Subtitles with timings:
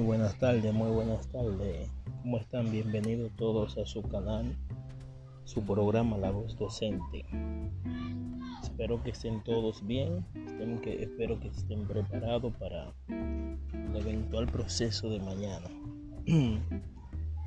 [0.00, 1.90] Muy buenas tardes, muy buenas tardes.
[2.22, 2.72] ¿Cómo están?
[2.72, 4.56] Bienvenidos todos a su canal,
[5.44, 7.26] su programa La Voz Docente.
[8.62, 10.24] Espero que estén todos bien,
[10.86, 15.68] espero que estén preparados para el eventual proceso de mañana.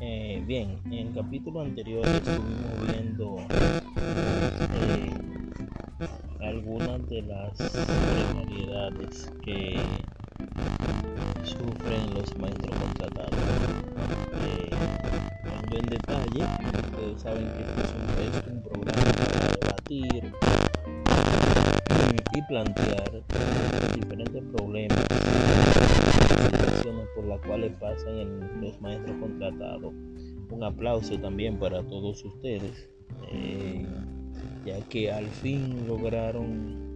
[0.01, 3.37] Eh, bien, en el capítulo anterior estuvimos viendo
[4.81, 5.13] eh,
[6.41, 9.77] algunas de las precariedades que
[11.43, 13.39] sufren los maestros contratados.
[14.41, 14.69] Eh,
[15.71, 16.43] en detalle,
[16.91, 20.31] ustedes saben que este es un, programa para debatir
[22.35, 23.23] y plantear
[23.95, 25.05] diferentes problemas
[26.49, 29.93] situaciones por las cuales pasan los maestros contratados.
[30.49, 32.89] Un aplauso también para todos ustedes,
[33.31, 33.85] eh,
[34.65, 36.93] ya que al fin lograron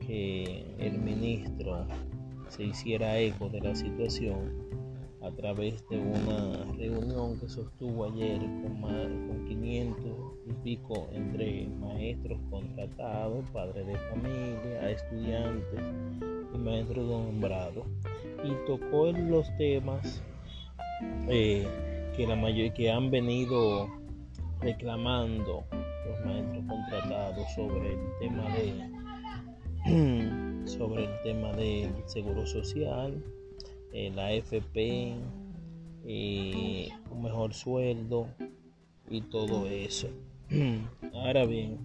[0.00, 1.86] que el ministro
[2.48, 4.66] se hiciera eco de la situación
[5.26, 10.04] a través de una reunión que sostuvo ayer con, con 500
[10.46, 15.80] y pico entre maestros contratados, padres de familia, estudiantes
[16.54, 17.84] y maestros nombrados.
[18.44, 20.22] Y tocó los temas
[21.28, 21.66] eh,
[22.16, 23.88] que la mayoría que han venido
[24.60, 25.64] reclamando
[26.06, 28.96] los maestros contratados sobre el tema de
[30.66, 33.22] sobre el tema del seguro social,
[33.92, 35.14] eh, la FP,
[36.04, 38.28] eh, un mejor sueldo
[39.08, 40.08] y todo eso.
[41.14, 41.78] Ahora bien,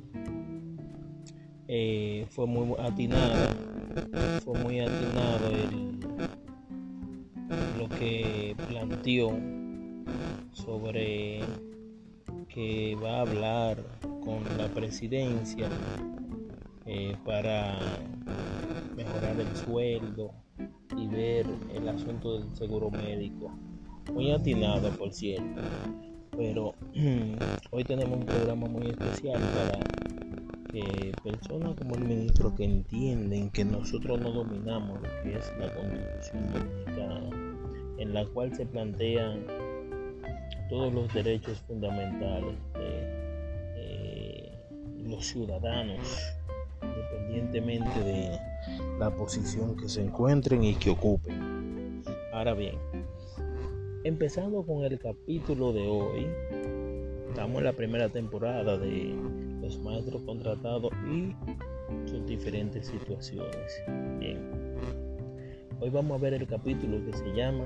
[1.67, 3.53] eh, fue muy atinado,
[4.43, 5.99] fue muy atinado el,
[7.77, 9.31] lo que planteó
[10.53, 11.41] sobre
[12.49, 15.69] que va a hablar con la presidencia
[16.94, 17.80] eh, para
[18.97, 20.34] mejorar el sueldo
[20.97, 23.50] y ver el asunto del seguro médico.
[24.11, 25.62] Muy atinado, por cierto.
[26.36, 26.74] Pero
[27.72, 29.80] hoy tenemos un programa muy especial para
[30.69, 35.74] que personas como el ministro que entienden que nosotros no dominamos lo que es la
[35.74, 37.30] constitución dominicana,
[38.00, 39.46] en la cual se plantean
[40.69, 43.00] todos los derechos fundamentales de
[43.78, 44.51] eh,
[45.06, 46.35] los ciudadanos
[46.81, 48.40] independientemente de
[49.00, 52.03] la posición que se encuentren y que ocupen.
[52.34, 52.75] Ahora bien,
[54.03, 56.28] empezando con el capítulo de hoy,
[57.30, 59.16] estamos en la primera temporada de
[59.62, 61.36] los maestros contratados y
[62.09, 63.84] sus diferentes situaciones.
[64.19, 64.75] Bien,
[65.80, 67.66] hoy vamos a ver el capítulo que se llama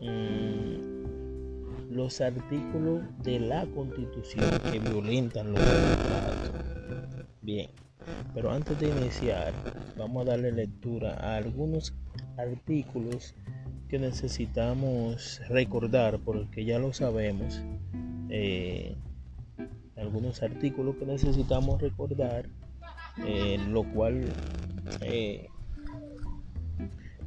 [0.00, 6.50] mm, Los artículos de la constitución que violentan los contratos.
[7.42, 7.70] Bien,
[8.34, 9.52] pero antes de iniciar,
[9.96, 11.94] vamos a darle lectura a algunos
[12.36, 13.34] artículos
[13.88, 17.60] que necesitamos recordar, porque ya lo sabemos.
[18.28, 18.96] Eh,
[19.96, 22.48] algunos artículos que necesitamos recordar,
[23.26, 24.24] eh, lo cual
[25.02, 25.48] eh,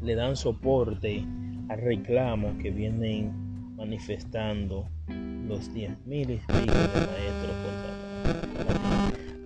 [0.02, 1.26] le dan soporte
[1.70, 7.54] al reclamo que vienen manifestando los 10.000 mil de maestros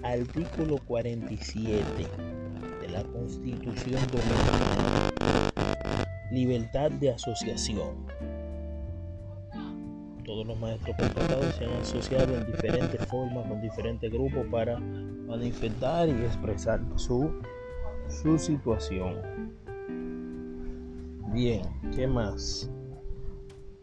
[0.08, 1.84] Artículo 47
[2.80, 5.12] de la Constitución Dominicana.
[6.32, 8.08] Libertad de asociación.
[10.24, 16.08] Todos los maestros contratados se han asociado en diferentes formas con diferentes grupos para manifestar
[16.08, 17.30] y expresar su,
[18.08, 19.18] su situación.
[21.34, 21.64] Bien,
[21.94, 22.72] ¿qué más?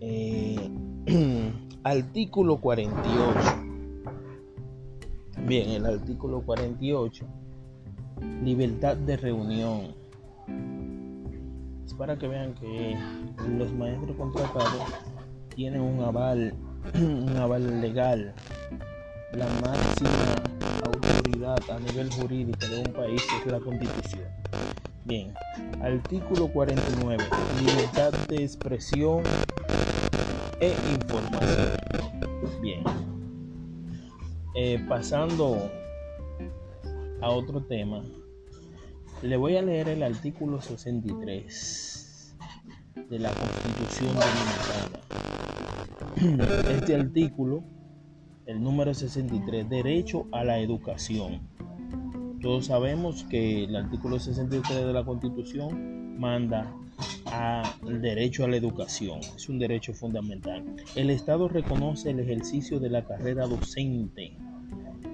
[0.00, 0.70] Eh,
[1.84, 3.63] artículo 48
[5.46, 7.26] Bien, el artículo 48,
[8.42, 9.94] libertad de reunión.
[11.84, 12.96] Es para que vean que
[13.58, 14.80] los maestros contratados
[15.54, 16.54] tienen un aval,
[16.94, 18.32] un aval legal.
[19.34, 20.34] La máxima
[20.82, 24.24] autoridad a nivel jurídico de un país es la constitución.
[25.04, 25.34] Bien,
[25.82, 27.22] artículo 49,
[27.60, 29.22] libertad de expresión
[30.58, 31.76] e información.
[32.62, 32.82] Bien,
[34.54, 35.70] eh, pasando
[37.20, 38.02] a otro tema,
[39.22, 42.36] le voy a leer el artículo 63
[43.08, 45.00] de la Constitución Dominicana.
[46.70, 47.64] Este artículo,
[48.46, 51.48] el número 63, derecho a la educación.
[52.44, 56.76] Todos sabemos que el artículo 63 de la Constitución manda
[57.32, 59.20] al derecho a la educación.
[59.34, 60.62] Es un derecho fundamental.
[60.94, 64.36] El Estado reconoce el ejercicio de la carrera docente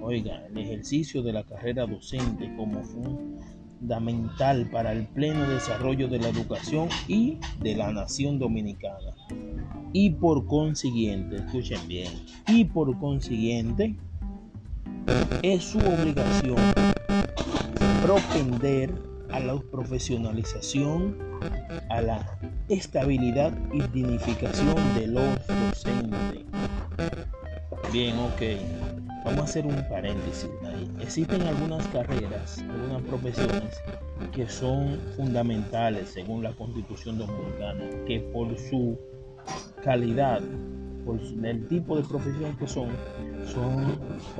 [0.01, 6.27] oiga, el ejercicio de la carrera docente como, fundamental para el pleno desarrollo de la
[6.27, 9.15] educación y de la nación dominicana.
[9.93, 12.11] Y por consiguiente, escuchen bien,
[12.49, 13.95] y por consiguiente,
[15.43, 16.80] es su obligación
[18.11, 18.93] propender
[19.31, 21.15] a la profesionalización,
[21.89, 22.37] a la
[22.67, 26.43] estabilidad y dignificación de los docentes.
[27.93, 28.41] Bien, ok.
[29.23, 30.91] Vamos a hacer un paréntesis ahí.
[30.99, 33.81] Existen algunas carreras, algunas profesiones
[34.33, 38.99] que son fundamentales según la constitución dominicana, que por su
[39.83, 40.41] calidad,
[41.05, 42.89] por el tipo de profesión que son,
[43.45, 43.97] son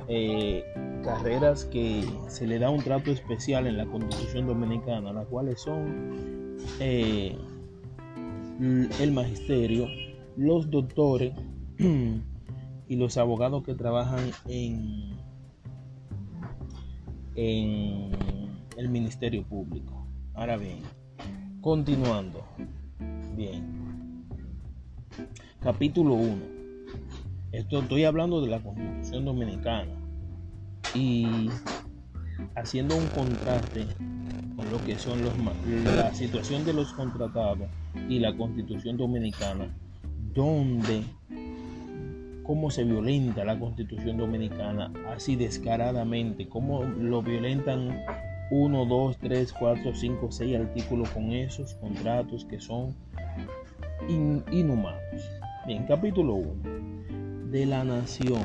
[0.07, 0.63] eh,
[1.03, 6.57] carreras que se le da un trato especial en la constitución dominicana, las cuales son
[6.79, 7.35] eh,
[8.99, 9.87] el magisterio,
[10.37, 11.33] los doctores,
[12.91, 15.11] y los abogados que trabajan en,
[17.35, 18.11] en
[18.75, 20.05] el Ministerio Público.
[20.33, 20.79] Ahora bien,
[21.61, 22.43] continuando.
[23.35, 23.80] Bien.
[25.63, 26.37] Capítulo 1.
[27.51, 29.91] Esto estoy hablando de la Constitución Dominicana
[30.95, 31.51] y
[32.55, 33.85] haciendo un contraste
[34.55, 35.19] con lo que son
[35.95, 37.69] la situación de los contratados
[38.09, 39.67] y la Constitución Dominicana,
[40.33, 41.03] donde
[42.41, 48.01] cómo se violenta la constitución dominicana así descaradamente, cómo lo violentan
[48.49, 52.95] 1, 2, 3, 4, 5, 6 artículos con esos contratos que son
[54.09, 55.01] inhumanos.
[55.65, 57.49] Bien, capítulo 1.
[57.51, 58.43] De la nación,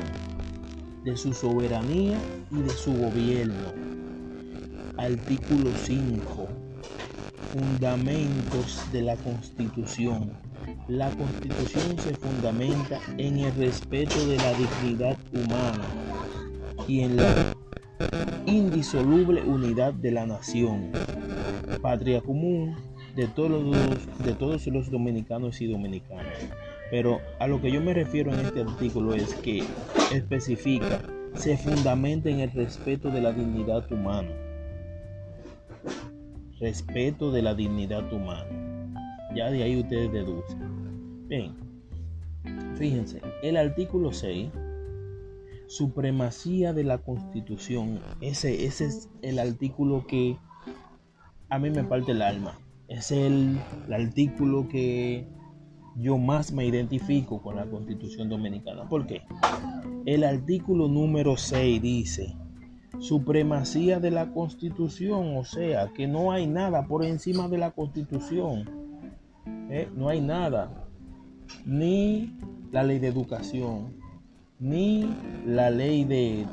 [1.05, 2.19] de su soberanía
[2.51, 3.73] y de su gobierno.
[4.99, 6.49] Artículo 5.
[7.53, 10.33] Fundamentos de la constitución
[10.89, 15.85] la constitución se fundamenta en el respeto de la dignidad humana
[16.87, 17.53] y en la
[18.47, 20.93] indisoluble unidad de la nación,
[21.83, 22.77] patria común
[23.17, 26.49] de todos los, de todos los dominicanos y dominicanas.
[26.91, 29.63] Pero a lo que yo me refiero en este artículo es que
[30.13, 31.01] especifica,
[31.35, 34.31] se fundamenta en el respeto de la dignidad humana.
[36.61, 38.47] Respeto de la dignidad humana.
[39.35, 41.29] Ya de ahí ustedes deducen.
[41.29, 41.55] Bien,
[42.77, 44.49] fíjense, el artículo 6,
[45.67, 50.39] supremacía de la constitución, ese, ese es el artículo que
[51.49, 52.59] a mí me parte el alma.
[52.89, 55.27] Es el, el artículo que
[55.99, 58.89] yo más me identifico con la constitución dominicana.
[58.89, 59.23] ¿Por qué?
[60.05, 62.37] El artículo número 6 dice,
[62.99, 68.69] supremacía de la constitución, o sea, que no hay nada por encima de la constitución.
[69.71, 69.89] ¿eh?
[69.95, 70.71] No hay nada
[71.65, 72.37] ni
[72.73, 73.95] la ley de educación,
[74.59, 75.09] ni
[75.47, 76.47] la ley de,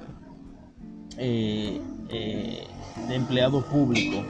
[1.17, 2.63] eh, eh,
[3.09, 4.23] empleado público,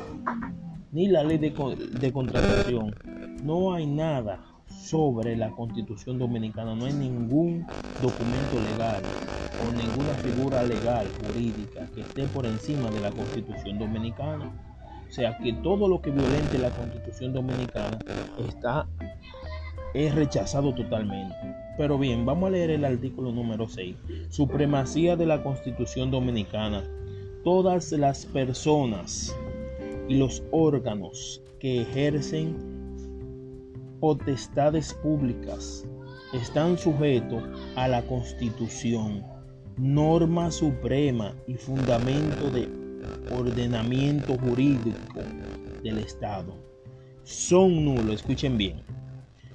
[0.91, 2.95] ni la ley de contratación.
[3.43, 7.65] No hay nada sobre la constitución dominicana, no hay ningún
[8.01, 9.01] documento legal
[9.61, 14.51] o ninguna figura legal jurídica que esté por encima de la constitución dominicana.
[15.07, 17.99] O sea que todo lo que violente la constitución dominicana
[18.47, 18.87] está
[19.93, 21.35] es rechazado totalmente.
[21.77, 23.95] Pero bien, vamos a leer el artículo número 6.
[24.29, 26.83] Supremacía de la Constitución Dominicana.
[27.43, 29.35] Todas las personas
[30.07, 32.72] y los órganos que ejercen
[34.03, 35.87] potestades públicas
[36.33, 37.41] están sujetos
[37.77, 39.23] a la Constitución,
[39.77, 42.67] norma suprema y fundamento de
[43.31, 45.21] ordenamiento jurídico
[45.81, 46.53] del Estado.
[47.23, 48.81] Son nulos, escuchen bien,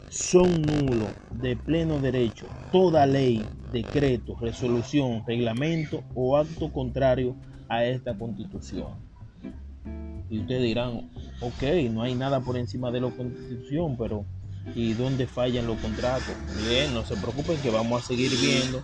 [0.08, 1.10] son nulos
[1.42, 7.36] de pleno derecho toda ley, decreto, resolución, reglamento o acto contrario
[7.68, 8.92] a esta constitución.
[10.30, 11.10] Y ustedes dirán,
[11.42, 14.24] ok, no hay nada por encima de la constitución, pero
[14.74, 16.34] ¿y dónde fallan los contratos?
[16.68, 18.82] Bien, no se preocupen que vamos a seguir viendo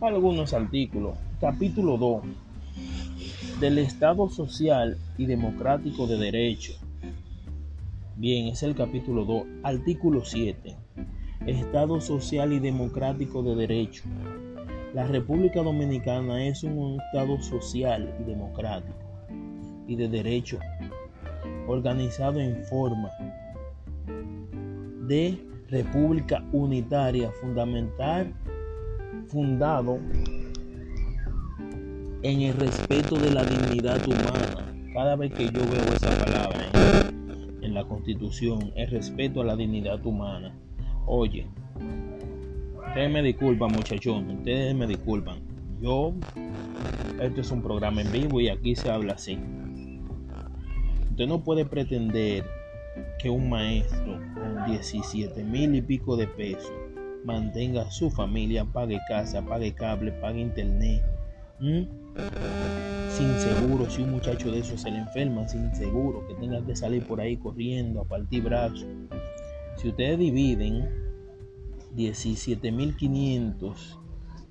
[0.00, 1.16] algunos artículos.
[1.40, 2.22] Capítulo 2
[3.60, 6.74] del Estado Social y Democrático de Derecho
[8.18, 10.74] Bien, es el capítulo 2, artículo 7.
[11.46, 14.04] Estado social y democrático de derecho.
[14.94, 18.96] La República Dominicana es un Estado social y democrático
[19.86, 20.58] y de derecho,
[21.68, 23.10] organizado en forma
[25.06, 28.32] de república unitaria fundamental,
[29.28, 29.98] fundado
[32.22, 34.72] en el respeto de la dignidad humana.
[34.92, 37.06] Cada vez que yo veo esa palabra, ¿eh?
[37.76, 40.52] la constitución, el respeto a la dignidad humana.
[41.06, 41.46] Oye,
[42.88, 45.40] ustedes me disculpan muchachos, ustedes me disculpan.
[45.82, 46.14] Yo,
[47.20, 49.38] este es un programa en vivo y aquí se habla así.
[51.10, 52.44] Usted no puede pretender
[53.18, 56.72] que un maestro con 17 mil y pico de pesos
[57.24, 61.02] mantenga a su familia, pague casa, pague cable, pague internet.
[61.58, 66.76] Sin seguro, si un muchacho de eso se le enferma, sin seguro, que tenga que
[66.76, 68.86] salir por ahí corriendo a partir brazos.
[69.76, 70.88] Si ustedes dividen
[71.96, 73.98] 17.500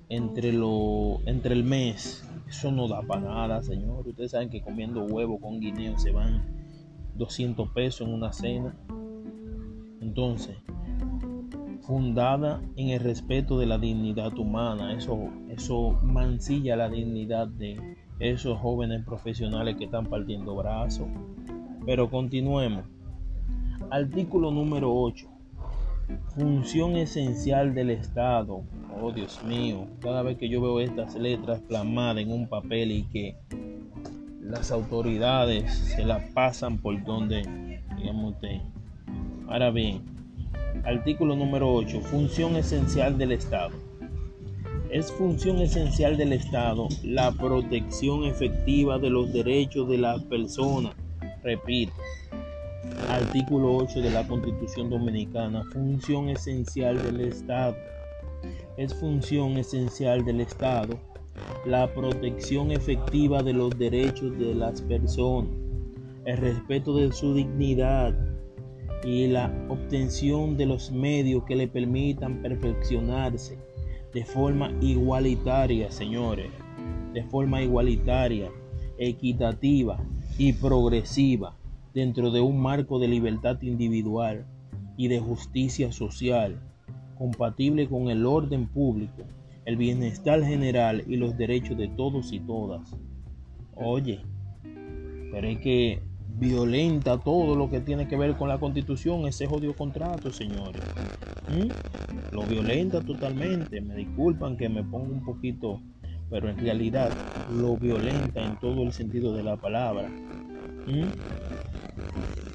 [0.08, 4.06] entre, lo, entre el mes, eso no da para nada, señor.
[4.06, 6.55] Ustedes saben que comiendo huevo con guineo se van
[7.16, 8.76] 200 pesos en una cena.
[10.00, 10.56] Entonces,
[11.86, 18.58] fundada en el respeto de la dignidad humana, eso, eso mancilla la dignidad de esos
[18.58, 21.06] jóvenes profesionales que están partiendo brazos.
[21.84, 22.84] Pero continuemos.
[23.90, 25.28] Artículo número 8.
[26.34, 28.62] Función esencial del Estado.
[29.00, 33.02] Oh Dios mío, cada vez que yo veo estas letras plasmadas en un papel y
[33.04, 33.36] que
[34.48, 37.42] las autoridades se la pasan por donde,
[37.96, 38.60] digamos usted.
[39.48, 40.02] Ahora bien,
[40.84, 43.72] artículo número 8, función esencial del Estado.
[44.90, 50.94] Es función esencial del Estado la protección efectiva de los derechos de las personas.
[51.42, 51.92] Repito,
[53.08, 57.76] artículo 8 de la Constitución Dominicana, función esencial del Estado.
[58.76, 60.98] Es función esencial del Estado
[61.64, 65.50] la protección efectiva de los derechos de las personas,
[66.24, 68.14] el respeto de su dignidad
[69.04, 73.58] y la obtención de los medios que le permitan perfeccionarse
[74.12, 76.50] de forma igualitaria, señores,
[77.12, 78.50] de forma igualitaria,
[78.98, 79.98] equitativa
[80.38, 81.56] y progresiva
[81.94, 84.46] dentro de un marco de libertad individual
[84.96, 86.60] y de justicia social,
[87.18, 89.22] compatible con el orden público,
[89.66, 92.96] el bienestar general y los derechos de todos y todas.
[93.74, 94.20] Oye,
[95.30, 96.00] pero es que
[96.38, 100.82] violenta todo lo que tiene que ver con la constitución, ese jodido contrato, señores.
[101.48, 102.34] ¿Mm?
[102.34, 103.80] Lo violenta totalmente.
[103.82, 105.82] Me disculpan que me ponga un poquito,
[106.30, 107.10] pero en realidad
[107.52, 110.08] lo violenta en todo el sentido de la palabra.
[110.86, 111.36] ¿Mm?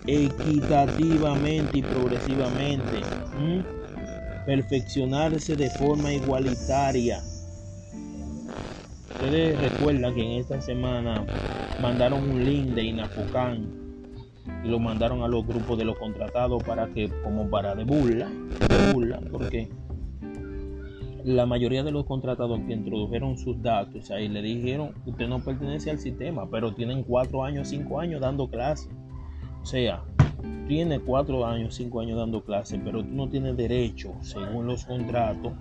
[0.08, 3.02] equitativamente y progresivamente.
[4.46, 7.22] Perfeccionarse de forma igualitaria.
[9.14, 11.24] Ustedes recuerdan que en esta semana
[11.82, 13.68] mandaron un link de Inafucán
[14.64, 18.30] y lo mandaron a los grupos de los contratados para que, como para de burla,
[18.30, 19.70] de burla, porque
[21.24, 25.92] la mayoría de los contratados que introdujeron sus datos ahí le dijeron, usted no pertenece
[25.92, 28.90] al sistema, pero tienen cuatro años, cinco años dando clases.
[29.62, 30.04] O sea,
[30.72, 35.52] tiene cuatro años, cinco años dando clases, pero tú no tienes derecho, según los contratos,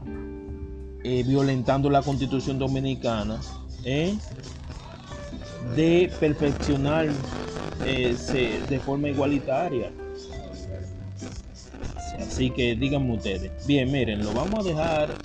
[1.03, 3.41] eh, violentando la constitución dominicana,
[3.85, 4.17] eh,
[5.75, 7.09] de perfeccionar
[7.85, 8.17] eh,
[8.69, 9.91] de forma igualitaria.
[12.21, 13.67] Así que díganme ustedes.
[13.67, 15.17] Bien, miren, lo vamos a dejar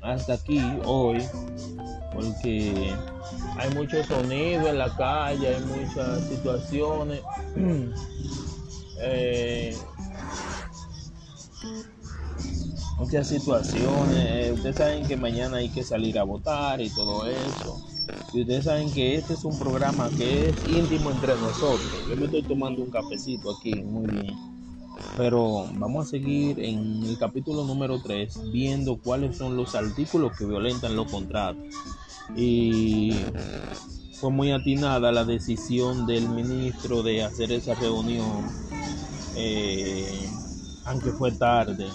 [0.00, 1.18] hasta aquí hoy,
[2.14, 2.94] porque
[3.58, 7.20] hay mucho sonido en la calle, hay muchas situaciones.
[9.02, 9.76] Eh,
[12.98, 14.16] muchas situaciones.
[14.16, 17.80] Eh, ustedes saben que mañana hay que salir a votar y todo eso.
[18.32, 21.90] Y ustedes saben que este es un programa que es íntimo entre nosotros.
[22.08, 24.36] Yo me estoy tomando un cafecito aquí, muy bien.
[25.16, 30.46] Pero vamos a seguir en el capítulo número 3 viendo cuáles son los artículos que
[30.46, 31.62] violentan los contratos.
[32.36, 33.14] Y
[34.22, 38.46] fue muy atinada la decisión del ministro de hacer esa reunión,
[39.36, 40.30] eh,
[40.84, 41.86] aunque fue tarde.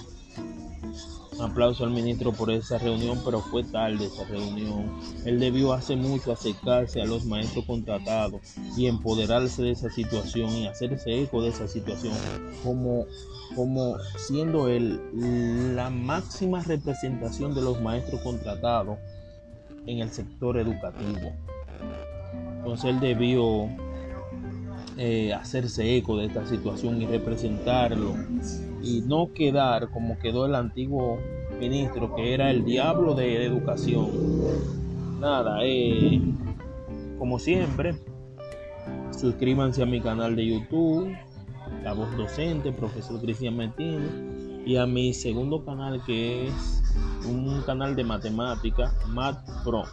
[1.37, 4.91] Un aplauso al ministro por esa reunión, pero fue tarde esa reunión.
[5.23, 8.41] Él debió hace mucho acercarse a los maestros contratados
[8.75, 12.13] y empoderarse de esa situación y hacerse eco de esa situación
[12.63, 13.05] como,
[13.55, 14.99] como siendo él
[15.75, 18.97] la máxima representación de los maestros contratados
[19.85, 21.33] en el sector educativo.
[22.57, 23.69] Entonces él debió
[24.97, 28.15] eh, hacerse eco de esta situación y representarlo
[28.81, 31.19] y no quedar como quedó el antiguo
[31.59, 34.09] ministro que era el diablo de educación.
[35.19, 36.21] Nada, eh,
[37.19, 37.95] como siempre,
[39.11, 41.15] suscríbanse a mi canal de YouTube,
[41.83, 44.11] La Voz Docente, Profesor Cristian Martínez,
[44.65, 46.83] y a mi segundo canal que es
[47.27, 49.83] un canal de matemática, Math Pro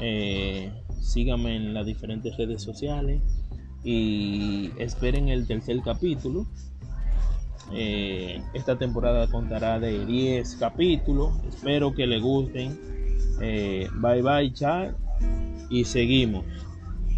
[0.00, 3.20] Eh, síganme en las diferentes redes sociales
[3.84, 6.46] y esperen el tercer capítulo.
[7.72, 11.34] Eh, esta temporada contará de 10 capítulos.
[11.48, 12.78] Espero que les gusten.
[13.40, 14.92] Eh, bye bye, chao.
[15.68, 16.44] Y seguimos.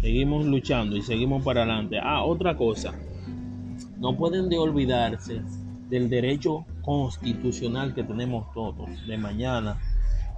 [0.01, 1.97] seguimos luchando y seguimos para adelante.
[2.01, 2.93] Ah, otra cosa,
[3.97, 5.41] no pueden de olvidarse
[5.89, 9.79] del derecho constitucional que tenemos todos de mañana,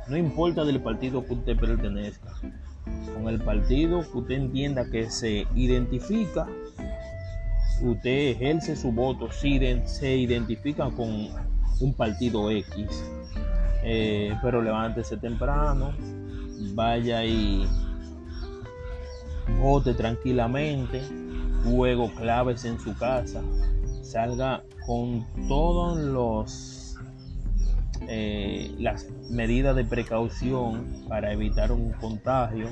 [0.07, 2.33] no importa del partido que usted pertenezca,
[3.13, 6.47] con el partido que usted entienda que se identifica,
[7.81, 11.29] usted ejerce su voto, si se identifica con
[11.79, 13.03] un partido X,
[13.83, 15.93] eh, pero levántese temprano,
[16.73, 17.67] vaya y
[19.59, 21.01] vote tranquilamente,
[21.63, 23.41] luego claves en su casa,
[24.03, 26.74] salga con todos los
[28.07, 32.67] eh, las medidas de precaución para evitar un contagio.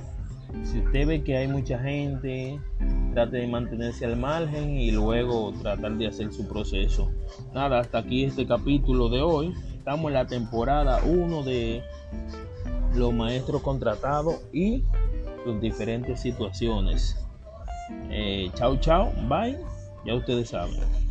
[0.63, 2.60] Si usted ve que hay mucha gente,
[3.13, 7.12] trate de mantenerse al margen y luego tratar de hacer su proceso.
[7.54, 9.54] Nada, hasta aquí este capítulo de hoy.
[9.75, 11.84] Estamos en la temporada 1 de
[12.96, 14.84] los maestros contratados y
[15.44, 17.18] sus diferentes situaciones.
[18.10, 19.58] Eh, chao, chao, bye.
[20.06, 21.03] Ya ustedes saben.